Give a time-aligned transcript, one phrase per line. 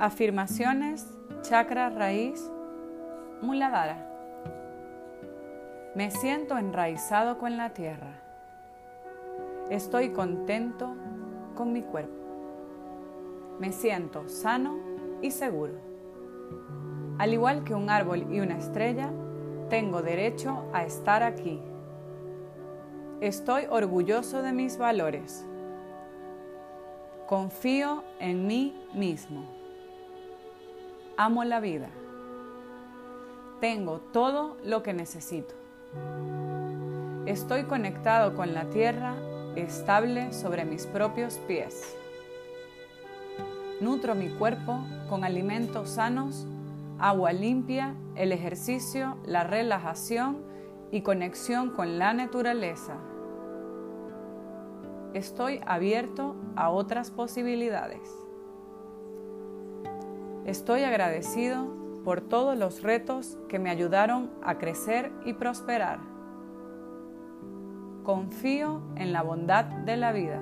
[0.00, 1.06] Afirmaciones,
[1.42, 2.50] chakra raíz,
[3.42, 4.08] muladhara.
[5.94, 8.14] Me siento enraizado con la tierra.
[9.68, 10.94] Estoy contento
[11.54, 12.16] con mi cuerpo.
[13.58, 14.78] Me siento sano
[15.20, 15.74] y seguro.
[17.18, 19.10] Al igual que un árbol y una estrella,
[19.68, 21.60] tengo derecho a estar aquí.
[23.20, 25.44] Estoy orgulloso de mis valores.
[27.26, 29.59] Confío en mí mismo
[31.20, 31.90] amo la vida.
[33.60, 35.54] Tengo todo lo que necesito.
[37.26, 39.16] Estoy conectado con la tierra,
[39.54, 41.94] estable sobre mis propios pies.
[43.82, 46.46] Nutro mi cuerpo con alimentos sanos,
[46.98, 50.38] agua limpia, el ejercicio, la relajación
[50.90, 52.94] y conexión con la naturaleza.
[55.12, 58.29] Estoy abierto a otras posibilidades.
[60.46, 61.68] Estoy agradecido
[62.04, 65.98] por todos los retos que me ayudaron a crecer y prosperar.
[68.04, 70.40] Confío en la bondad de la vida.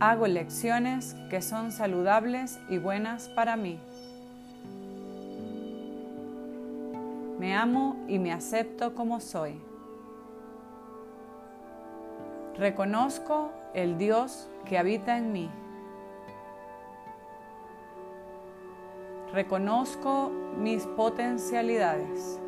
[0.00, 3.78] Hago lecciones que son saludables y buenas para mí.
[7.38, 9.60] Me amo y me acepto como soy.
[12.58, 15.50] Reconozco el Dios que habita en mí.
[19.34, 22.40] Reconozco mis potencialidades.